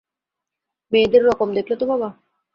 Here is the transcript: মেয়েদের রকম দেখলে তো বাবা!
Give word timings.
মেয়েদের 0.91 1.21
রকম 1.29 1.47
দেখলে 1.57 1.75
তো 1.77 1.85
বাবা! 1.91 2.09